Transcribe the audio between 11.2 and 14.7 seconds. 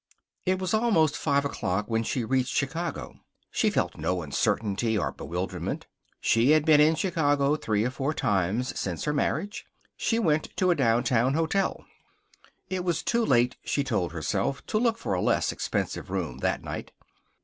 hotel. It was too late, she told herself,